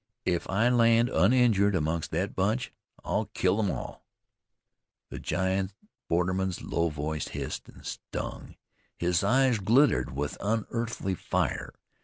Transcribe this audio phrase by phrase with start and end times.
[0.25, 4.03] If I land uninjured amongst thet bunch, I'll kill them all."
[5.11, 5.73] The giant
[6.09, 8.55] borderman's low voice hissed, and stung.
[8.97, 11.75] His eyes glittered with unearthly fire.